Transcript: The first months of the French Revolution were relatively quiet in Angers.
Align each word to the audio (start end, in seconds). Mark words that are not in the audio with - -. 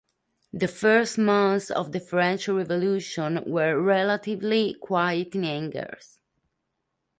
The 0.51 0.67
first 0.67 1.19
months 1.19 1.69
of 1.69 1.91
the 1.91 1.99
French 1.99 2.47
Revolution 2.47 3.43
were 3.45 3.79
relatively 3.79 4.73
quiet 4.81 5.35
in 5.35 5.45
Angers. 5.45 6.17